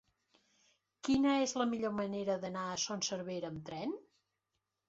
Quina 1.07 1.33
és 1.41 1.53
la 1.63 1.69
millor 1.75 1.93
manera 1.99 2.39
d'anar 2.47 2.65
a 2.71 2.81
Son 2.87 3.07
Servera 3.11 3.53
amb 3.55 3.63
tren? 3.71 3.95